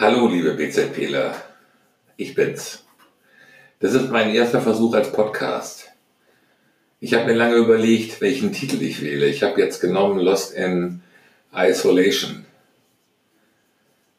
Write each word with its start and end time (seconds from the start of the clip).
Hallo, 0.00 0.28
liebe 0.28 0.54
BZPler. 0.54 1.34
Ich 2.16 2.36
bin's. 2.36 2.84
Das 3.80 3.94
ist 3.94 4.12
mein 4.12 4.32
erster 4.32 4.60
Versuch 4.60 4.94
als 4.94 5.10
Podcast. 5.10 5.88
Ich 7.00 7.14
habe 7.14 7.24
mir 7.24 7.34
lange 7.34 7.56
überlegt, 7.56 8.20
welchen 8.20 8.52
Titel 8.52 8.80
ich 8.80 9.02
wähle. 9.02 9.26
Ich 9.26 9.42
habe 9.42 9.60
jetzt 9.60 9.80
genommen 9.80 10.20
Lost 10.20 10.54
in 10.54 11.02
Isolation, 11.52 12.46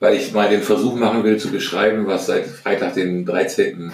weil 0.02 0.18
ich 0.18 0.34
mal 0.34 0.50
den 0.50 0.63
Versuch 0.63 0.95
machen 0.95 1.23
will 1.23 1.38
zu 1.38 1.50
beschreiben, 1.50 2.07
was 2.07 2.25
seit 2.25 2.48
Freitag, 2.48 2.96
den 2.96 3.25
13. 3.25 3.93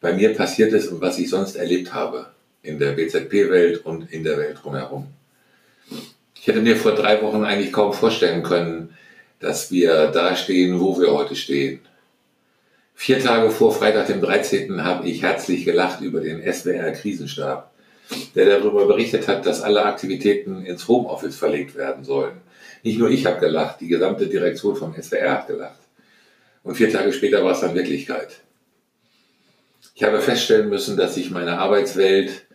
bei 0.00 0.14
mir 0.14 0.32
passiert 0.34 0.72
ist 0.72 0.88
und 0.88 1.02
was 1.02 1.18
ich 1.18 1.28
sonst 1.28 1.56
erlebt 1.56 1.92
habe 1.92 2.32
in 2.62 2.78
der 2.78 2.92
BZP-Welt 2.92 3.84
und 3.84 4.10
in 4.10 4.24
der 4.24 4.38
Welt 4.38 4.60
drumherum. 4.62 5.08
Ich 6.34 6.46
hätte 6.46 6.62
mir 6.62 6.76
vor 6.76 6.92
drei 6.92 7.20
Wochen 7.20 7.44
eigentlich 7.44 7.74
kaum 7.74 7.92
vorstellen 7.92 8.42
können, 8.42 8.94
dass 9.40 9.70
wir 9.70 10.08
da 10.08 10.36
stehen, 10.36 10.80
wo 10.80 10.98
wir 11.00 11.12
heute 11.12 11.36
stehen. 11.36 11.80
Vier 12.94 13.20
Tage 13.20 13.50
vor 13.50 13.72
Freitag, 13.72 14.08
dem 14.08 14.20
13. 14.20 14.82
habe 14.82 15.08
ich 15.08 15.22
herzlich 15.22 15.64
gelacht 15.64 16.00
über 16.00 16.20
den 16.20 16.42
SWR-Krisenstab, 16.42 17.70
der 18.34 18.46
darüber 18.46 18.86
berichtet 18.86 19.28
hat, 19.28 19.46
dass 19.46 19.62
alle 19.62 19.84
Aktivitäten 19.84 20.64
ins 20.64 20.88
Homeoffice 20.88 21.36
verlegt 21.36 21.76
werden 21.76 22.02
sollen. 22.02 22.40
Nicht 22.82 22.98
nur 22.98 23.10
ich 23.10 23.24
habe 23.26 23.38
gelacht, 23.38 23.80
die 23.80 23.88
gesamte 23.88 24.26
Direktion 24.26 24.74
vom 24.74 24.94
SWR 25.00 25.30
hat 25.32 25.46
gelacht. 25.46 25.78
Und 26.64 26.74
vier 26.74 26.90
Tage 26.90 27.12
später 27.12 27.44
war 27.44 27.52
es 27.52 27.60
dann 27.60 27.74
Wirklichkeit. 27.74 28.40
Ich 29.94 30.02
habe 30.02 30.20
feststellen 30.20 30.68
müssen, 30.68 30.96
dass 30.96 31.14
sich 31.14 31.30
meine 31.30 31.58
Arbeitswelt 31.58 32.46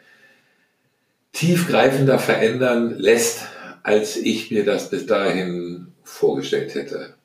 tiefgreifender 1.31 2.19
verändern 2.19 2.97
lässt, 2.97 3.43
als 3.81 4.17
ich 4.17 4.51
mir 4.51 4.65
das 4.65 4.89
bis 4.89 5.05
dahin 5.05 5.92
vorgestellt 6.03 6.75
hätte. 6.75 7.15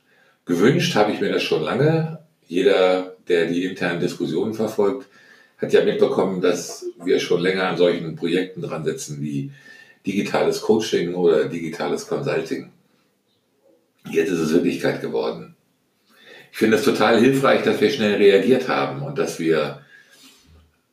Gewünscht 0.45 0.95
habe 0.95 1.11
ich 1.11 1.21
mir 1.21 1.31
das 1.31 1.43
schon 1.43 1.63
lange. 1.63 2.19
Jeder, 2.47 3.15
der 3.27 3.45
die 3.45 3.65
internen 3.65 3.99
Diskussionen 3.99 4.53
verfolgt, 4.53 5.07
hat 5.57 5.73
ja 5.73 5.83
mitbekommen, 5.83 6.41
dass 6.41 6.85
wir 7.03 7.19
schon 7.19 7.41
länger 7.41 7.67
an 7.67 7.77
solchen 7.77 8.15
Projekten 8.15 8.61
dran 8.61 8.83
sitzen 8.83 9.21
wie 9.21 9.51
digitales 10.05 10.61
Coaching 10.61 11.13
oder 11.13 11.45
digitales 11.45 12.07
Consulting. 12.07 12.71
Jetzt 14.09 14.31
ist 14.31 14.39
es 14.39 14.53
Wirklichkeit 14.53 15.01
geworden. 15.01 15.55
Ich 16.51 16.57
finde 16.57 16.77
es 16.77 16.83
total 16.83 17.19
hilfreich, 17.19 17.63
dass 17.63 17.79
wir 17.79 17.91
schnell 17.91 18.15
reagiert 18.15 18.67
haben 18.67 19.03
und 19.03 19.19
dass 19.19 19.39
wir 19.39 19.81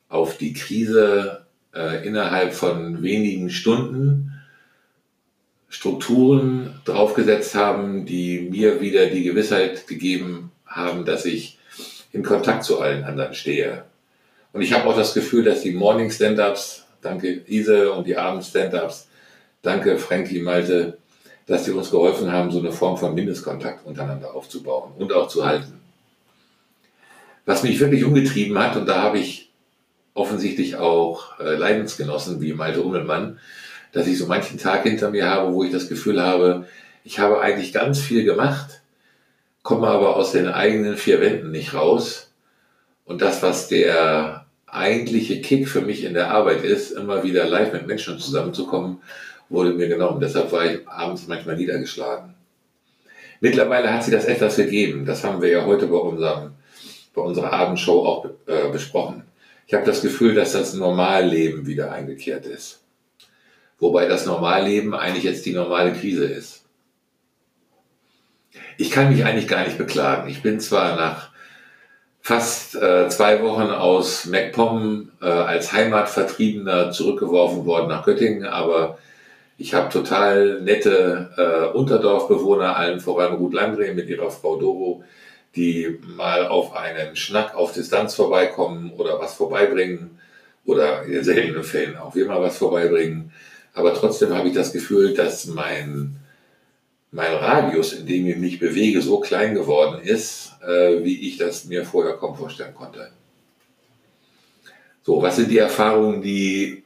auf 0.09 0.37
die 0.37 0.53
Krise 0.53 1.47
äh, 1.75 2.07
innerhalb 2.07 2.53
von 2.53 3.03
wenigen 3.03 3.51
Stunden 3.51 4.36
Strukturen 5.77 6.81
draufgesetzt 6.87 7.55
haben, 7.55 8.07
die 8.07 8.41
mir 8.41 8.81
wieder 8.81 9.09
die 9.09 9.25
Gewissheit 9.25 9.87
gegeben 9.87 10.51
haben, 10.65 11.05
dass 11.05 11.27
ich 11.27 11.59
in 12.13 12.23
Kontakt 12.23 12.65
zu 12.65 12.81
allen 12.81 13.05
anderen 13.05 13.35
stehe. 13.35 13.85
Und 14.55 14.63
ich 14.63 14.73
habe 14.73 14.89
auch 14.89 14.97
das 14.97 15.13
Gefühl, 15.13 15.45
dass 15.45 15.61
die 15.61 15.73
Morning 15.73 16.11
Stand-ups, 16.11 16.87
danke 17.03 17.43
Ise, 17.47 17.93
und 17.93 18.07
die 18.07 18.17
Abend 18.17 18.43
Stand-ups, 18.43 19.09
danke 19.61 19.99
Frankie 19.99 20.41
Malte, 20.41 20.97
dass 21.45 21.65
die 21.65 21.73
uns 21.73 21.91
geholfen 21.91 22.33
haben, 22.33 22.51
so 22.51 22.61
eine 22.61 22.73
Form 22.73 22.97
von 22.97 23.15
Mindestkontakt 23.15 23.85
untereinander 23.85 24.35
aufzubauen 24.35 24.93
und 24.97 25.13
auch 25.13 25.29
zu 25.29 25.45
halten. 25.45 25.79
Was 27.45 27.63
mich 27.63 27.79
wirklich 27.81 28.03
umgetrieben 28.03 28.59
hat, 28.59 28.77
und 28.77 28.87
da 28.87 29.03
habe 29.03 29.19
ich 29.19 29.51
offensichtlich 30.15 30.77
auch 30.77 31.39
äh, 31.39 31.55
Leidensgenossen 31.55 32.41
wie 32.41 32.55
Malte 32.55 32.81
Ummelmann, 32.81 33.39
dass 33.97 34.07
ich 34.07 34.19
so 34.19 34.27
manchen 34.27 34.59
Tag 34.59 34.83
hinter 34.83 35.11
mir 35.11 35.25
habe, 35.25 35.55
wo 35.55 35.65
ich 35.65 35.73
das 35.73 35.89
Gefühl 35.89 36.23
habe, 36.23 36.67
ich 37.03 37.19
habe 37.19 37.41
eigentlich 37.41 37.73
ganz 37.73 37.99
viel 37.99 38.25
gemacht, 38.25 38.83
komme 39.63 39.89
aber 39.89 40.17
aus 40.17 40.33
den 40.33 40.49
eigenen 40.49 40.99
vier 40.99 41.23
Wänden 41.23 41.51
nicht 41.51 41.73
raus. 41.73 42.31
Und 43.07 43.23
das, 43.23 43.43
was 43.43 43.69
der 43.69 44.45
eigentliche 44.67 45.41
Kick 45.41 45.67
für 45.67 45.81
mich 45.81 46.05
in 46.05 46.13
der 46.13 46.31
Arbeit 46.31 46.63
ist, 46.63 46.91
immer 46.91 47.23
wieder 47.23 47.47
live 47.47 47.73
mit 47.73 47.87
Menschen 47.87 48.19
zusammenzukommen, 48.19 48.99
wurde 49.49 49.73
mir 49.73 49.89
genommen. 49.89 50.21
Deshalb 50.21 50.53
war 50.53 50.67
ich 50.67 50.87
abends 50.87 51.27
manchmal 51.27 51.57
niedergeschlagen. 51.57 52.35
Mittlerweile 53.41 53.91
hat 53.91 54.05
sich 54.05 54.13
das 54.13 54.27
etwas 54.27 54.57
gegeben. 54.57 55.07
Das 55.07 55.25
haben 55.25 55.41
wir 55.41 55.49
ja 55.49 55.65
heute 55.65 55.87
bei, 55.87 55.97
unserem, 55.97 56.51
bei 57.15 57.23
unserer 57.23 57.51
Abendshow 57.51 58.05
auch 58.05 58.27
äh, 58.47 58.69
besprochen. 58.71 59.23
Ich 59.67 59.73
habe 59.73 59.87
das 59.87 60.03
Gefühl, 60.03 60.35
dass 60.35 60.53
das 60.53 60.75
Normalleben 60.75 61.67
wieder 61.67 61.93
eingekehrt 61.93 62.45
ist. 62.45 62.83
Wobei 63.79 64.07
das 64.07 64.27
Normalleben 64.27 64.95
eigentlich 64.95 65.25
jetzt 65.25 65.45
die 65.45 65.53
normale 65.53 65.93
Krise 65.93 66.25
ist. 66.25 66.65
Ich 68.79 68.91
kann 68.91 69.11
mich 69.11 69.25
eigentlich 69.25 69.49
gar 69.49 69.65
nicht 69.65 69.79
beklagen. 69.79 70.29
Ich 70.29 70.43
bin 70.43 70.61
zwar 70.61 70.97
nach 70.97 71.31
fast 72.21 72.75
äh, 72.75 73.09
zwei 73.09 73.43
Wochen 73.43 73.71
aus 73.71 74.27
MacPom 74.27 75.13
äh, 75.23 75.27
als 75.27 75.73
Heimatvertriebener 75.73 76.91
zurückgeworfen 76.91 77.67
worden 77.67 77.89
nach 77.89 78.05
Göttingen, 78.05 78.45
aber 78.45 78.99
ich 79.59 79.75
habe 79.75 79.91
total 79.91 80.61
nette 80.61 81.31
äh, 81.37 81.77
Unterdorfbewohner, 81.77 82.77
allen 82.77 83.01
voran 83.01 83.35
Ruth 83.35 83.55
Landgren 83.55 83.95
mit 83.95 84.09
ihrer 84.09 84.31
Frau 84.31 84.57
Doro, 84.57 85.05
die 85.55 86.01
mal 86.17 86.47
auf 86.49 86.75
einen 86.75 87.17
Schnack 87.17 87.55
auf 87.55 87.73
Distanz 87.73 88.15
vorbeikommen 88.15 88.93
oder 88.99 89.19
was 89.21 89.35
vorbeibringen 89.35 90.19
oder 90.65 91.05
in 91.05 91.23
seltenen 91.23 91.63
Fällen 91.63 91.97
auch 91.97 92.15
wir 92.15 92.27
mal 92.27 92.43
was 92.43 92.59
vorbeibringen. 92.59 93.33
Aber 93.77 93.93
trotzdem 93.93 94.35
habe 94.35 94.49
ich 94.49 94.55
das 94.55 94.73
Gefühl, 94.73 95.13
dass 95.13 95.45
mein, 95.45 96.17
mein 97.11 97.35
Radius, 97.35 97.93
in 97.93 98.07
dem 98.07 98.27
ich 98.27 98.37
mich 98.39 98.59
bewege, 98.59 99.03
so 99.03 99.21
klein 99.21 99.55
geworden 99.55 100.01
ist, 100.03 100.53
äh, 100.67 101.05
wie 101.05 101.29
ich 101.29 101.37
das 101.37 101.67
mir 101.67 101.85
vorher 101.85 102.15
kaum 102.15 102.35
vorstellen 102.35 102.75
konnte. 102.75 103.11
So, 105.03 105.21
was 105.21 105.37
sind 105.37 105.51
die 105.51 105.59
Erfahrungen, 105.59 106.23
die 106.23 106.85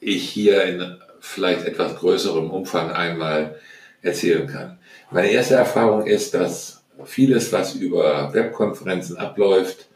ich 0.00 0.28
hier 0.28 0.64
in 0.64 0.98
vielleicht 1.18 1.64
etwas 1.64 1.96
größerem 1.96 2.50
Umfang 2.50 2.90
einmal 2.92 3.56
erzählen 4.02 4.46
kann? 4.46 4.78
Meine 5.10 5.30
erste 5.30 5.54
Erfahrung 5.54 6.06
ist, 6.06 6.34
dass 6.34 6.84
vieles, 7.06 7.50
was 7.54 7.74
über 7.74 8.34
Webkonferenzen 8.34 9.16
abläuft, 9.16 9.86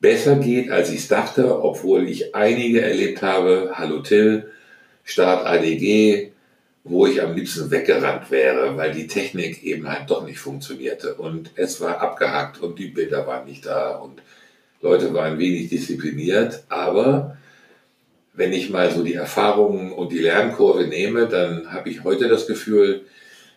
besser 0.00 0.36
geht, 0.36 0.70
als 0.70 0.88
ich 0.88 1.00
es 1.00 1.08
dachte, 1.08 1.62
obwohl 1.62 2.08
ich 2.08 2.34
einige 2.34 2.80
erlebt 2.80 3.20
habe. 3.20 3.72
Hallo 3.74 4.00
Till, 4.00 4.50
Start 5.06 5.46
ADG, 5.46 6.32
wo 6.82 7.06
ich 7.06 7.22
am 7.22 7.36
liebsten 7.36 7.70
weggerannt 7.70 8.30
wäre, 8.32 8.76
weil 8.76 8.92
die 8.92 9.06
Technik 9.06 9.62
eben 9.62 9.88
halt 9.88 10.10
doch 10.10 10.26
nicht 10.26 10.40
funktionierte 10.40 11.14
und 11.14 11.52
es 11.54 11.80
war 11.80 12.00
abgehackt 12.00 12.60
und 12.60 12.78
die 12.78 12.88
Bilder 12.88 13.24
waren 13.24 13.46
nicht 13.46 13.66
da 13.66 13.96
und 13.96 14.20
Leute 14.82 15.14
waren 15.14 15.38
wenig 15.38 15.68
diszipliniert, 15.68 16.64
aber 16.68 17.38
wenn 18.34 18.52
ich 18.52 18.68
mal 18.68 18.90
so 18.90 19.04
die 19.04 19.14
Erfahrungen 19.14 19.92
und 19.92 20.10
die 20.10 20.18
Lernkurve 20.18 20.88
nehme, 20.88 21.28
dann 21.28 21.72
habe 21.72 21.88
ich 21.88 22.02
heute 22.02 22.28
das 22.28 22.48
Gefühl, 22.48 23.02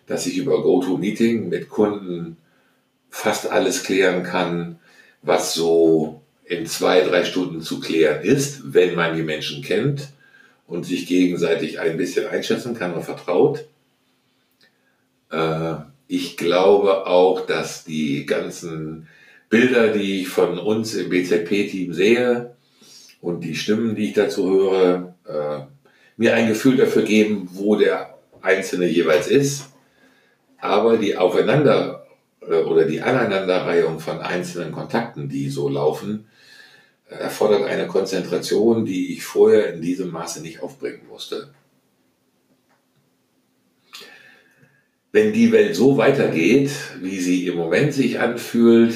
dass 0.05 0.27
ich 0.27 0.37
über 0.37 0.61
GoToMeeting 0.61 1.49
mit 1.49 1.67
Kunden 1.67 2.37
fast 3.09 3.51
alles 3.51 3.83
klären 3.83 4.21
kann, 4.21 4.79
was 5.23 5.55
so 5.55 6.21
in 6.45 6.67
zwei, 6.67 7.01
drei 7.01 7.25
Stunden 7.25 7.61
zu 7.61 7.79
klären 7.79 8.21
ist, 8.21 8.73
wenn 8.73 8.95
man 8.95 9.15
die 9.15 9.23
Menschen 9.23 9.63
kennt 9.63 10.09
und 10.69 10.85
sich 10.85 11.07
gegenseitig 11.07 11.79
ein 11.79 11.97
bisschen 11.97 12.27
einschätzen 12.27 12.75
kann 12.75 12.93
und 12.93 13.03
vertraut. 13.03 13.65
Äh, 15.31 15.75
ich 16.07 16.37
glaube 16.37 17.07
auch, 17.07 17.45
dass 17.45 17.83
die 17.83 18.25
ganzen 18.25 19.07
Bilder, 19.49 19.89
die 19.89 20.21
ich 20.21 20.29
von 20.29 20.59
uns 20.59 20.93
im 20.93 21.09
BZP-Team 21.09 21.93
sehe 21.93 22.55
und 23.19 23.43
die 23.43 23.55
Stimmen, 23.55 23.95
die 23.95 24.09
ich 24.09 24.13
dazu 24.13 24.49
höre, 24.49 25.15
äh, 25.27 25.61
mir 26.17 26.35
ein 26.35 26.47
Gefühl 26.47 26.77
dafür 26.77 27.01
geben, 27.01 27.49
wo 27.53 27.75
der 27.75 28.15
Einzelne 28.41 28.85
jeweils 28.85 29.27
ist. 29.27 29.69
Aber 30.59 30.97
die 30.97 31.17
Aufeinander 31.17 32.05
äh, 32.41 32.61
oder 32.61 32.85
die 32.85 33.01
Aneinanderreihung 33.01 33.99
von 33.99 34.19
einzelnen 34.19 34.71
Kontakten, 34.71 35.29
die 35.29 35.49
so 35.49 35.67
laufen, 35.67 36.27
erfordert 37.09 37.63
eine 37.63 37.87
Konzentration, 37.87 38.85
die 38.85 39.13
ich 39.13 39.23
vorher 39.23 39.73
in 39.73 39.81
diesem 39.81 40.11
Maße 40.11 40.41
nicht 40.41 40.61
aufbringen 40.61 41.01
musste. 41.09 41.49
Wenn 45.11 45.33
die 45.33 45.51
Welt 45.51 45.75
so 45.75 45.97
weitergeht, 45.97 46.69
wie 47.01 47.19
sie 47.19 47.47
im 47.47 47.55
Moment 47.55 47.93
sich 47.93 48.19
anfühlt, 48.19 48.93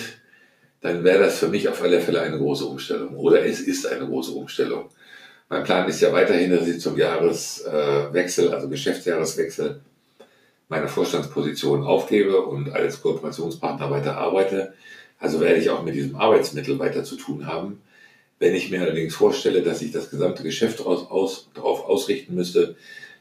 dann 0.82 1.04
wäre 1.04 1.24
das 1.24 1.40
für 1.40 1.48
mich 1.48 1.68
auf 1.70 1.82
alle 1.82 2.02
Fälle 2.02 2.22
eine 2.22 2.38
große 2.38 2.66
Umstellung. 2.66 3.16
Oder 3.16 3.46
es 3.46 3.62
ist 3.62 3.88
eine 3.88 4.06
große 4.06 4.32
Umstellung. 4.32 4.90
Mein 5.50 5.64
Plan 5.64 5.90
ist 5.90 6.02
ja 6.02 6.14
weiterhin, 6.14 6.52
dass 6.52 6.68
ich 6.68 6.80
zum 6.80 6.98
Jahreswechsel, 6.98 8.54
also 8.54 8.70
Geschäftsjahreswechsel, 8.70 9.82
meine 10.70 10.88
Vorstandsposition 10.88 11.84
aufgebe 11.84 12.42
und 12.42 12.72
als 12.72 13.02
Kooperationspartner 13.02 13.90
weiter 13.90 14.18
arbeite. 14.18 14.74
Also 15.20 15.40
werde 15.40 15.60
ich 15.60 15.70
auch 15.70 15.84
mit 15.84 15.96
diesem 15.96 16.16
Arbeitsmittel 16.16 16.78
weiter 16.78 17.04
zu 17.04 17.16
tun 17.16 17.48
haben. 17.48 17.82
Wenn 18.40 18.56
ich 18.56 18.70
mir 18.70 18.82
allerdings 18.82 19.16
vorstelle, 19.16 19.62
dass 19.62 19.82
ich 19.82 19.92
das 19.92 20.10
gesamte 20.10 20.44
Geschäft 20.44 20.82
aus, 20.82 21.10
aus, 21.10 21.50
darauf 21.54 21.86
ausrichten 21.86 22.36
müsste, 22.36 22.76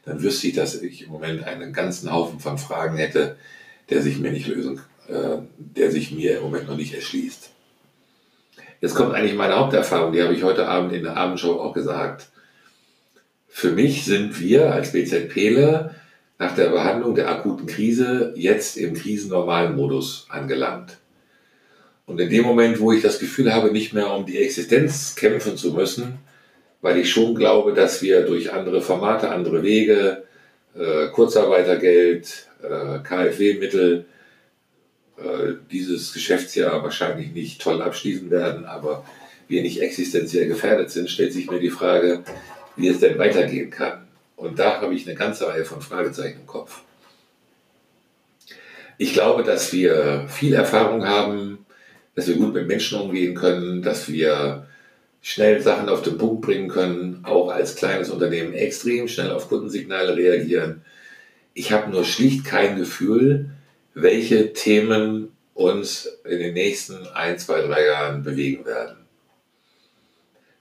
dann 0.05 0.21
wüsste 0.21 0.47
ich, 0.47 0.53
dass 0.53 0.81
ich 0.81 1.03
im 1.03 1.11
Moment 1.11 1.43
einen 1.43 1.71
ganzen 1.71 2.11
Haufen 2.11 2.39
von 2.39 2.57
Fragen 2.57 2.97
hätte, 2.97 3.37
der 3.89 4.01
sich 4.01 4.19
mir 4.19 4.31
nicht 4.31 4.47
lösen 4.47 4.81
äh, 5.07 5.37
der 5.57 5.91
sich 5.91 6.11
mir 6.11 6.37
im 6.37 6.43
Moment 6.43 6.67
noch 6.67 6.77
nicht 6.77 6.93
erschließt. 6.93 7.49
Jetzt 8.79 8.95
kommt 8.95 9.13
eigentlich 9.13 9.35
meine 9.35 9.55
Haupterfahrung, 9.55 10.13
die 10.13 10.21
habe 10.21 10.33
ich 10.33 10.43
heute 10.43 10.67
Abend 10.67 10.93
in 10.93 11.03
der 11.03 11.17
Abendshow 11.17 11.59
auch 11.59 11.73
gesagt. 11.73 12.29
Für 13.47 13.71
mich 13.71 14.05
sind 14.05 14.39
wir 14.39 14.73
als 14.73 14.91
BZPler 14.91 15.95
nach 16.39 16.55
der 16.55 16.69
Behandlung 16.69 17.15
der 17.15 17.29
akuten 17.29 17.65
Krise 17.65 18.33
jetzt 18.35 18.77
im 18.77 18.93
krisennormalen 18.93 19.75
Modus 19.75 20.25
angelangt. 20.29 20.97
Und 22.05 22.19
in 22.19 22.29
dem 22.29 22.43
Moment, 22.43 22.79
wo 22.79 22.91
ich 22.91 23.01
das 23.01 23.19
Gefühl 23.19 23.53
habe, 23.53 23.71
nicht 23.71 23.93
mehr 23.93 24.13
um 24.13 24.25
die 24.25 24.37
Existenz 24.37 25.15
kämpfen 25.15 25.57
zu 25.57 25.73
müssen, 25.73 26.19
weil 26.81 26.97
ich 26.97 27.09
schon 27.09 27.33
glaube, 27.33 27.73
dass 27.73 28.01
wir 28.01 28.23
durch 28.23 28.51
andere 28.51 28.81
Formate, 28.81 29.29
andere 29.29 29.63
Wege, 29.63 30.23
äh, 30.75 31.07
Kurzarbeitergeld, 31.07 32.49
äh, 32.61 32.99
KfW-Mittel 32.99 34.05
äh, 35.17 35.53
dieses 35.71 36.11
Geschäftsjahr 36.13 36.83
wahrscheinlich 36.83 37.31
nicht 37.31 37.61
toll 37.61 37.81
abschließen 37.81 38.29
werden, 38.29 38.65
aber 38.65 39.05
wir 39.47 39.61
nicht 39.61 39.81
existenziell 39.81 40.47
gefährdet 40.47 40.91
sind, 40.91 41.09
stellt 41.09 41.31
sich 41.31 41.49
mir 41.49 41.59
die 41.59 41.69
Frage, 41.69 42.23
wie 42.75 42.87
es 42.89 42.99
denn 42.99 43.17
weitergehen 43.17 43.69
kann. 43.69 44.07
Und 44.35 44.59
da 44.59 44.81
habe 44.81 44.93
ich 44.93 45.07
eine 45.07 45.15
ganze 45.15 45.47
Reihe 45.47 45.63
von 45.63 45.81
Fragezeichen 45.81 46.39
im 46.41 46.47
Kopf. 46.47 46.81
Ich 48.97 49.13
glaube, 49.13 49.43
dass 49.43 49.71
wir 49.71 50.27
viel 50.27 50.53
Erfahrung 50.53 51.07
haben, 51.07 51.65
dass 52.15 52.27
wir 52.27 52.35
gut 52.35 52.53
mit 52.53 52.67
Menschen 52.67 52.99
umgehen 52.99 53.35
können, 53.35 53.81
dass 53.81 54.09
wir 54.09 54.67
schnell 55.21 55.61
Sachen 55.61 55.89
auf 55.89 56.01
den 56.01 56.17
Punkt 56.17 56.41
bringen 56.41 56.67
können, 56.67 57.21
auch 57.23 57.49
als 57.49 57.75
kleines 57.75 58.09
Unternehmen 58.09 58.53
extrem 58.53 59.07
schnell 59.07 59.31
auf 59.31 59.47
Kundensignale 59.47 60.15
reagieren. 60.15 60.83
Ich 61.53 61.71
habe 61.71 61.89
nur 61.91 62.03
schlicht 62.03 62.45
kein 62.45 62.77
Gefühl, 62.77 63.49
welche 63.93 64.53
Themen 64.53 65.29
uns 65.53 66.09
in 66.25 66.39
den 66.39 66.53
nächsten 66.53 67.07
ein, 67.13 67.37
zwei, 67.37 67.61
drei 67.61 67.85
Jahren 67.85 68.23
bewegen 68.23 68.65
werden. 68.65 68.97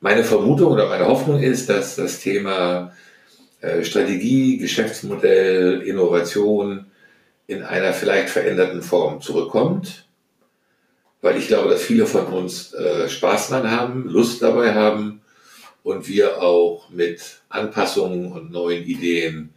Meine 0.00 0.24
Vermutung 0.24 0.72
oder 0.72 0.88
meine 0.88 1.06
Hoffnung 1.06 1.42
ist, 1.42 1.68
dass 1.68 1.96
das 1.96 2.20
Thema 2.20 2.92
äh, 3.60 3.84
Strategie, 3.84 4.58
Geschäftsmodell, 4.58 5.82
Innovation 5.82 6.86
in 7.46 7.62
einer 7.62 7.92
vielleicht 7.92 8.30
veränderten 8.30 8.82
Form 8.82 9.20
zurückkommt, 9.20 10.06
weil 11.22 11.38
ich 11.38 11.46
glaube, 11.46 11.70
dass 11.70 11.82
viele 11.82 12.04
von 12.04 12.26
uns 12.26 12.74
äh, 12.74 13.08
Spaß 13.08 13.48
daran 13.48 13.70
haben, 13.70 14.08
Lust 14.08 14.42
dabei 14.42 14.74
haben 14.74 15.22
und 15.84 16.08
wir 16.08 16.42
auch 16.42 16.90
mit 16.90 17.40
Anpassungen 17.48 18.30
und 18.32 18.50
neuen 18.50 18.84
Ideen 18.84 19.54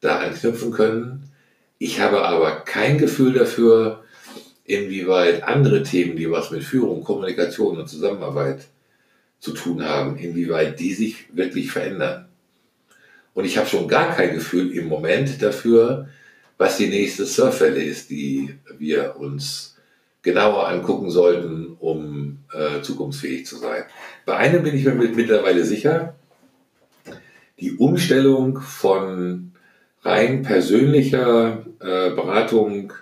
da 0.00 0.18
anknüpfen 0.18 0.72
können. 0.72 1.30
Ich 1.78 2.00
habe 2.00 2.24
aber 2.24 2.60
kein 2.60 2.98
Gefühl 2.98 3.34
dafür, 3.34 4.02
inwieweit 4.64 5.42
andere 5.42 5.82
Themen, 5.82 6.16
die 6.16 6.30
was 6.30 6.50
mit 6.50 6.64
Führung, 6.64 7.04
Kommunikation 7.04 7.78
und 7.78 7.88
Zusammenarbeit 7.88 8.66
zu 9.38 9.52
tun 9.52 9.84
haben, 9.84 10.16
inwieweit 10.16 10.80
die 10.80 10.94
sich 10.94 11.26
wirklich 11.32 11.70
verändern. 11.70 12.28
Und 13.34 13.44
ich 13.44 13.58
habe 13.58 13.68
schon 13.68 13.88
gar 13.88 14.14
kein 14.14 14.34
Gefühl 14.34 14.72
im 14.72 14.88
Moment 14.88 15.42
dafür, 15.42 16.08
was 16.58 16.76
die 16.76 16.88
nächste 16.88 17.26
Surfwelle 17.26 17.82
ist, 17.82 18.10
die 18.10 18.54
wir 18.78 19.16
uns 19.16 19.71
genauer 20.22 20.68
angucken 20.68 21.10
sollten, 21.10 21.76
um 21.78 22.38
äh, 22.52 22.80
zukunftsfähig 22.80 23.46
zu 23.46 23.56
sein. 23.56 23.84
Bei 24.24 24.36
einem 24.36 24.62
bin 24.62 24.76
ich 24.76 24.84
mir 24.84 24.94
mittlerweile 24.94 25.64
sicher, 25.64 26.14
die 27.58 27.72
Umstellung 27.72 28.60
von 28.60 29.52
rein 30.02 30.42
persönlicher 30.42 31.64
äh, 31.80 32.10
Beratung, 32.10 32.92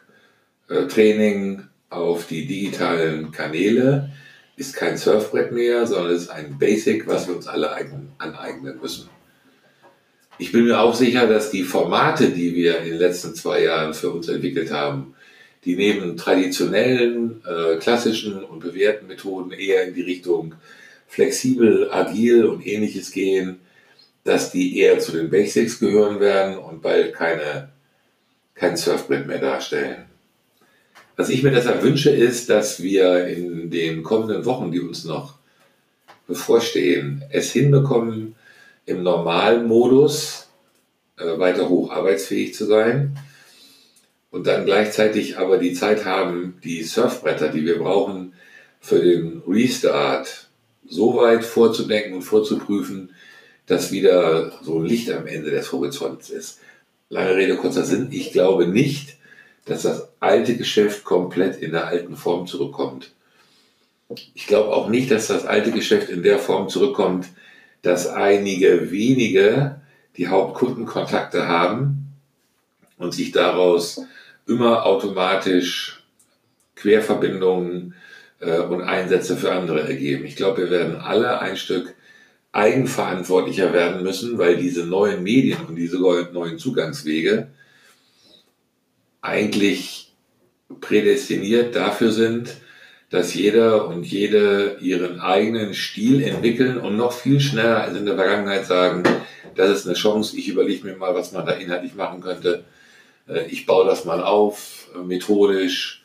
äh, 0.69 0.87
Training 0.87 1.63
auf 1.89 2.27
die 2.27 2.47
digitalen 2.47 3.33
Kanäle 3.33 4.11
ist 4.57 4.77
kein 4.77 4.99
Surfbrett 4.99 5.53
mehr, 5.53 5.87
sondern 5.87 6.15
ist 6.15 6.29
ein 6.29 6.59
Basic, 6.59 7.07
was 7.07 7.27
wir 7.27 7.35
uns 7.35 7.47
alle 7.47 7.71
aneignen 8.19 8.79
müssen. 8.81 9.09
Ich 10.37 10.53
bin 10.53 10.65
mir 10.65 10.81
auch 10.81 10.95
sicher, 10.95 11.27
dass 11.27 11.51
die 11.51 11.65
Formate, 11.65 12.29
die 12.29 12.55
wir 12.55 12.79
in 12.79 12.91
den 12.91 12.99
letzten 12.99 13.35
zwei 13.35 13.63
Jahren 13.65 13.95
für 13.95 14.11
uns 14.11 14.29
entwickelt 14.29 14.71
haben, 14.71 15.15
die 15.65 15.77
neben 15.77 16.17
traditionellen, 16.17 17.43
äh, 17.47 17.77
klassischen 17.77 18.43
und 18.45 18.61
bewährten 18.61 19.09
Methoden 19.09 19.53
eher 19.53 19.87
in 19.87 19.95
die 19.95 20.03
Richtung 20.03 20.55
flexibel, 21.07 21.91
agil 21.93 22.47
und 22.47 22.67
ähnliches 22.67 23.11
gehen, 23.11 23.61
dass 24.25 24.53
die 24.53 24.79
eher 24.79 24.99
zu 24.99 25.13
den 25.13 25.31
Basics 25.31 25.79
gehören 25.79 26.21
werden 26.21 26.57
und 26.57 26.83
bald 26.83 27.15
keine, 27.15 27.71
kein 28.55 28.77
Surfbrett 28.77 29.27
mehr 29.27 29.39
darstellen. 29.39 30.07
Was 31.17 31.29
ich 31.29 31.43
mir 31.43 31.51
deshalb 31.51 31.83
wünsche, 31.83 32.11
ist, 32.11 32.49
dass 32.49 32.83
wir 32.83 33.27
in 33.27 33.71
den 33.71 34.03
kommenden 34.03 34.45
Wochen, 34.47 34.71
die 34.71 34.81
uns 34.81 35.05
noch 35.05 35.35
bevorstehen, 36.27 37.23
es 37.31 37.53
hinbekommen, 37.53 38.37
im 38.87 39.03
normalen 39.03 39.67
Modus 39.67 40.49
äh, 41.19 41.39
weiter 41.39 41.69
hoch 41.69 41.91
arbeitsfähig 41.91 42.55
zu 42.55 42.65
sein 42.65 43.17
und 44.31 44.47
dann 44.47 44.65
gleichzeitig 44.65 45.39
aber 45.39 45.59
die 45.59 45.73
Zeit 45.73 46.05
haben, 46.05 46.59
die 46.63 46.83
Surfbretter, 46.83 47.49
die 47.49 47.65
wir 47.65 47.79
brauchen 47.79 48.35
für 48.81 49.01
den 49.01 49.43
Restart, 49.47 50.49
so 50.87 51.17
weit 51.17 51.45
vorzudenken 51.45 52.15
und 52.15 52.23
vorzuprüfen, 52.23 53.11
dass 53.67 53.93
wieder 53.93 54.53
so 54.63 54.79
ein 54.79 54.87
Licht 54.87 55.11
am 55.11 55.27
Ende 55.27 55.51
des 55.51 55.71
Horizonts 55.73 56.31
ist. 56.31 56.61
Lange 57.09 57.37
Rede, 57.37 57.57
kurzer 57.57 57.85
Sinn. 57.85 58.09
Ich 58.11 58.33
glaube 58.33 58.67
nicht, 58.67 59.17
dass 59.67 59.83
das 59.83 60.09
alte 60.19 60.57
Geschäft 60.57 61.05
komplett 61.05 61.61
in 61.61 61.73
der 61.73 61.87
alten 61.87 62.17
Form 62.17 62.47
zurückkommt. 62.47 63.13
Ich 64.35 64.47
glaube 64.47 64.75
auch 64.75 64.89
nicht, 64.89 65.11
dass 65.11 65.29
das 65.29 65.47
alte 65.47 65.71
Geschäft 65.71 66.09
in 66.09 66.25
der 66.25 66.39
Form 66.39 66.69
zurückkommt, 66.69 67.29
dass 67.83 68.09
einige 68.09 68.91
wenige 68.91 69.81
die 70.17 70.27
Hauptkundenkontakte 70.27 71.47
haben 71.47 72.00
und 73.01 73.13
sich 73.13 73.33
daraus 73.33 74.03
immer 74.47 74.85
automatisch 74.85 76.05
Querverbindungen 76.77 77.95
äh, 78.41 78.59
und 78.59 78.83
Einsätze 78.83 79.37
für 79.37 79.53
andere 79.53 79.83
ergeben. 79.83 80.25
Ich 80.25 80.37
glaube, 80.37 80.63
wir 80.63 80.71
werden 80.71 80.97
alle 80.97 81.41
ein 81.41 81.57
Stück 81.57 81.95
eigenverantwortlicher 82.53 83.73
werden 83.73 84.03
müssen, 84.03 84.39
weil 84.39 84.57
diese 84.57 84.85
neuen 84.85 85.23
Medien 85.23 85.59
und 85.67 85.77
diese 85.77 85.99
neuen 85.99 86.59
Zugangswege 86.59 87.49
eigentlich 89.23 90.13
prädestiniert 90.81 91.77
dafür 91.77 92.13
sind, 92.13 92.57
dass 93.09 93.35
jeder 93.35 93.89
und 93.89 94.05
jede 94.05 94.77
ihren 94.81 95.21
eigenen 95.21 95.75
Stil 95.75 96.23
entwickeln 96.23 96.79
und 96.79 96.97
noch 96.97 97.13
viel 97.13 97.41
schneller 97.41 97.83
als 97.83 97.97
in 97.97 98.07
der 98.07 98.17
Vergangenheit 98.17 98.67
sagen, 98.67 99.05
das 99.55 99.71
ist 99.71 99.87
eine 99.87 99.97
Chance, 99.97 100.37
ich 100.37 100.49
überlege 100.49 100.87
mir 100.87 100.97
mal, 100.97 101.15
was 101.15 101.33
man 101.33 101.47
da 101.47 101.53
inhaltlich 101.53 101.95
machen 101.95 102.21
könnte. 102.21 102.65
Äh, 103.31 103.47
ich 103.47 103.67
baue 103.67 103.87
das 103.87 104.05
mal 104.05 104.23
auf, 104.23 104.89
äh, 104.95 104.99
methodisch, 104.99 106.05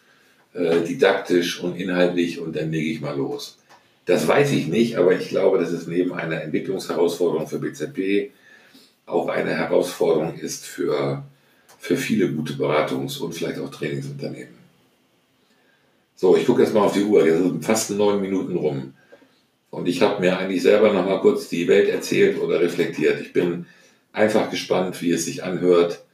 äh, 0.53 0.81
didaktisch 0.81 1.59
und 1.59 1.75
inhaltlich 1.75 2.39
und 2.39 2.55
dann 2.55 2.71
lege 2.71 2.89
ich 2.89 3.01
mal 3.01 3.17
los. 3.17 3.57
Das 4.05 4.27
weiß 4.27 4.51
ich 4.51 4.67
nicht, 4.67 4.97
aber 4.97 5.19
ich 5.19 5.29
glaube, 5.29 5.57
dass 5.57 5.71
es 5.71 5.87
neben 5.87 6.13
einer 6.13 6.41
Entwicklungsherausforderung 6.41 7.47
für 7.47 7.59
BZP 7.59 8.31
auch 9.07 9.27
eine 9.29 9.55
Herausforderung 9.55 10.37
ist 10.37 10.65
für, 10.65 11.23
für 11.79 11.97
viele 11.97 12.31
gute 12.31 12.53
Beratungs- 12.53 13.19
und 13.19 13.33
vielleicht 13.33 13.59
auch 13.59 13.71
Trainingsunternehmen. 13.71 14.53
So, 16.15 16.37
ich 16.37 16.45
gucke 16.45 16.61
jetzt 16.61 16.73
mal 16.73 16.85
auf 16.85 16.93
die 16.93 17.03
Uhr. 17.03 17.25
Jetzt 17.25 17.39
sind 17.39 17.65
fast 17.65 17.91
neun 17.91 18.21
Minuten 18.21 18.55
rum. 18.55 18.93
Und 19.69 19.87
ich 19.87 20.01
habe 20.01 20.21
mir 20.21 20.37
eigentlich 20.37 20.61
selber 20.61 20.93
noch 20.93 21.05
mal 21.05 21.19
kurz 21.19 21.49
die 21.49 21.67
Welt 21.67 21.89
erzählt 21.89 22.39
oder 22.39 22.61
reflektiert. 22.61 23.19
Ich 23.19 23.33
bin 23.33 23.65
einfach 24.13 24.49
gespannt, 24.49 25.01
wie 25.01 25.11
es 25.11 25.25
sich 25.25 25.43
anhört 25.43 26.04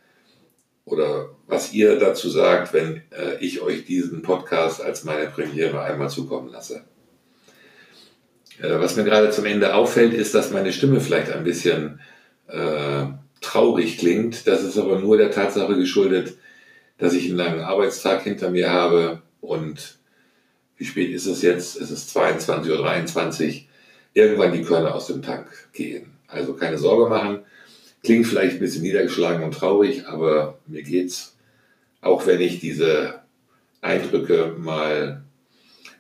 oder 0.86 1.30
was 1.48 1.74
ihr 1.74 1.98
dazu 2.00 2.30
sagt, 2.30 2.74
wenn 2.74 3.02
äh, 3.12 3.38
ich 3.40 3.62
euch 3.62 3.86
diesen 3.86 4.22
Podcast 4.22 4.82
als 4.82 5.04
meine 5.04 5.28
Premiere 5.28 5.82
einmal 5.82 6.10
zukommen 6.10 6.50
lasse. 6.50 6.84
Äh, 8.60 8.80
was 8.80 8.96
mir 8.96 9.04
gerade 9.04 9.32
zum 9.32 9.46
Ende 9.46 9.76
auffällt, 9.76 10.14
ist, 10.14 10.34
dass 10.34 10.52
meine 10.52 10.74
Stimme 10.74 11.02
vielleicht 11.02 11.32
ein 11.32 11.44
bisschen 11.44 12.00
äh, 12.48 13.06
traurig 13.42 13.98
klingt. 13.98 14.48
Das 14.48 14.64
ist 14.64 14.78
aber 14.78 15.00
nur 15.00 15.18
der 15.18 15.32
Tatsache 15.32 15.76
geschuldet, 15.76 16.38
dass 16.98 17.14
ich 17.14 17.28
einen 17.28 17.38
langen 17.38 17.62
Arbeitstag 17.62 18.24
hinter 18.24 18.50
mir 18.50 18.72
habe 18.72 19.22
und 19.40 20.00
wie 20.78 20.86
spät 20.86 21.12
ist 21.12 21.28
es 21.28 21.44
jetzt? 21.44 21.80
Es 21.80 21.92
ist 21.92 22.16
22.23 22.18 23.48
Uhr. 23.48 23.62
Irgendwann 24.14 24.52
die 24.52 24.64
Körner 24.64 24.96
aus 24.96 25.08
dem 25.08 25.22
Tank 25.22 25.48
gehen. 25.74 26.14
Also 26.28 26.54
keine 26.54 26.78
Sorge 26.78 27.10
machen. 27.10 27.44
Klingt 28.04 28.28
vielleicht 28.28 28.56
ein 28.56 28.60
bisschen 28.60 28.82
niedergeschlagen 28.82 29.44
und 29.44 29.54
traurig, 29.54 30.08
aber 30.08 30.60
mir 30.66 30.84
geht's, 30.84 31.36
auch 32.02 32.26
wenn 32.26 32.42
ich 32.42 32.60
diese 32.60 33.22
Eindrücke 33.82 34.56
mal 34.58 35.24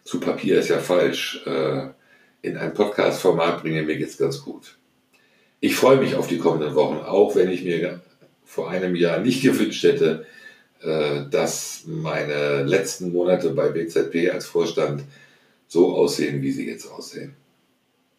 zu 0.03 0.20
Papier 0.20 0.60
ist 0.60 0.70
ja 0.70 0.79
falsch, 0.79 1.46
äh, 1.46 1.88
in 2.41 2.58
ein 2.58 2.74
Podcast-Format 2.74 3.62
bringe, 3.62 3.84
mir 3.84 3.98
geht's 3.98 4.17
ganz 4.17 4.41
gut. 4.41 4.77
Ich 5.60 5.75
freue 5.75 5.98
mich 5.98 6.15
auf 6.15 6.27
die 6.27 6.39
kommenden 6.39 6.74
Wochen, 6.74 6.98
auch 6.98 7.36
wenn 7.36 7.51
ich 7.51 7.63
mir 7.63 8.01
vor 8.43 8.70
einem 8.70 8.96
Jahr 8.96 9.20
nicht 9.20 9.43
gewünscht 9.43 9.84
hätte, 9.84 10.25
äh, 10.81 11.29
dass 11.29 11.84
meine 11.86 12.63
letzten 12.63 13.12
Monate 13.12 13.51
bei 13.51 13.70
BZP 13.70 14.31
als 14.31 14.48
Vorstand 14.48 15.03
so 15.67 15.96
aussehen, 15.96 16.41
wie 16.41 16.51
sie 16.51 16.67
jetzt 16.67 16.88
aussehen. 16.88 17.36